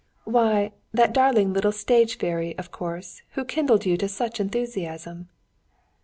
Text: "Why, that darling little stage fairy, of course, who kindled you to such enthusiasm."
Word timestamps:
"Why, 0.23 0.71
that 0.91 1.13
darling 1.13 1.53
little 1.53 1.71
stage 1.71 2.17
fairy, 2.17 2.57
of 2.57 2.71
course, 2.71 3.21
who 3.33 3.45
kindled 3.45 3.85
you 3.85 3.97
to 3.97 4.07
such 4.09 4.39
enthusiasm." 4.39 5.29